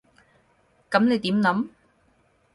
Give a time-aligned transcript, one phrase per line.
[0.89, 1.67] 噉你點諗？